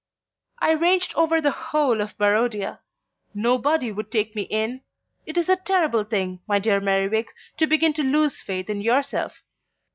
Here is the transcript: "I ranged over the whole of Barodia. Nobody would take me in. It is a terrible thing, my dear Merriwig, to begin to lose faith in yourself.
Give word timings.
"I 0.57 0.71
ranged 0.71 1.13
over 1.13 1.39
the 1.39 1.51
whole 1.51 2.01
of 2.01 2.17
Barodia. 2.17 2.79
Nobody 3.35 3.91
would 3.91 4.11
take 4.11 4.35
me 4.35 4.41
in. 4.49 4.81
It 5.27 5.37
is 5.37 5.47
a 5.47 5.57
terrible 5.63 6.05
thing, 6.05 6.39
my 6.47 6.57
dear 6.57 6.81
Merriwig, 6.81 7.27
to 7.57 7.67
begin 7.67 7.93
to 7.93 8.01
lose 8.03 8.41
faith 8.41 8.67
in 8.67 8.81
yourself. 8.81 9.43